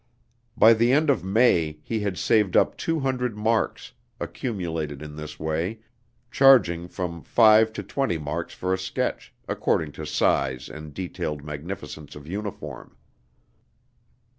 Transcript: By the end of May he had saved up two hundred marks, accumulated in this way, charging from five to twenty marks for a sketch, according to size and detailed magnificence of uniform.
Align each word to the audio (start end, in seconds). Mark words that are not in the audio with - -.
By 0.57 0.73
the 0.73 0.91
end 0.91 1.11
of 1.11 1.23
May 1.23 1.77
he 1.83 1.99
had 1.99 2.17
saved 2.17 2.57
up 2.57 2.75
two 2.75 3.01
hundred 3.01 3.37
marks, 3.37 3.93
accumulated 4.19 4.99
in 4.99 5.15
this 5.15 5.39
way, 5.39 5.81
charging 6.31 6.87
from 6.87 7.21
five 7.21 7.71
to 7.73 7.83
twenty 7.83 8.17
marks 8.17 8.55
for 8.55 8.73
a 8.73 8.79
sketch, 8.79 9.31
according 9.47 9.91
to 9.91 10.07
size 10.07 10.69
and 10.69 10.91
detailed 10.91 11.43
magnificence 11.43 12.15
of 12.15 12.25
uniform. 12.27 12.97